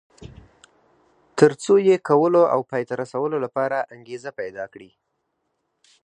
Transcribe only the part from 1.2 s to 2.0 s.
تر څو یې